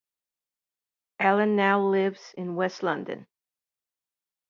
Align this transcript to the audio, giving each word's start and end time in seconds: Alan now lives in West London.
Alan 1.19 1.55
now 1.55 1.79
lives 1.79 2.33
in 2.35 2.55
West 2.55 2.81
London. 2.81 3.27